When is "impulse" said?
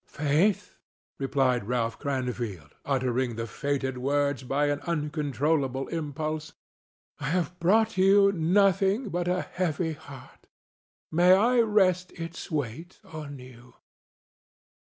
5.89-6.53